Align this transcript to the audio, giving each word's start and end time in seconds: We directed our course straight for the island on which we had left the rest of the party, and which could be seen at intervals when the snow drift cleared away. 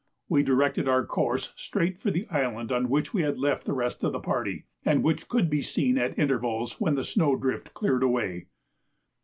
We 0.27 0.41
directed 0.41 0.87
our 0.87 1.05
course 1.05 1.53
straight 1.55 1.95
for 1.99 2.09
the 2.09 2.27
island 2.31 2.71
on 2.71 2.89
which 2.89 3.13
we 3.13 3.21
had 3.21 3.37
left 3.37 3.67
the 3.67 3.73
rest 3.73 4.03
of 4.03 4.11
the 4.13 4.19
party, 4.19 4.65
and 4.83 5.03
which 5.03 5.29
could 5.29 5.47
be 5.47 5.61
seen 5.61 5.99
at 5.99 6.17
intervals 6.17 6.81
when 6.81 6.95
the 6.95 7.03
snow 7.03 7.35
drift 7.35 7.75
cleared 7.75 8.01
away. 8.01 8.47